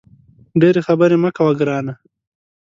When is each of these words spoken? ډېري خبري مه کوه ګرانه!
ډېري 0.61 0.81
خبري 0.87 1.17
مه 1.23 1.29
کوه 1.37 1.53
ګرانه! 1.59 1.93